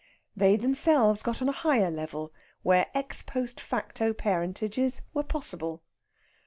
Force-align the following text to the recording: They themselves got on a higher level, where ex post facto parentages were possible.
They 0.35 0.55
themselves 0.57 1.21
got 1.21 1.43
on 1.43 1.49
a 1.49 1.51
higher 1.51 1.91
level, 1.91 2.33
where 2.63 2.87
ex 2.95 3.21
post 3.21 3.59
facto 3.61 4.13
parentages 4.13 5.03
were 5.13 5.21
possible. 5.21 5.83